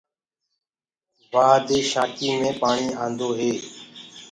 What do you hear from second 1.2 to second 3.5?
وآه دي شآکينٚ مي پآڻي آندو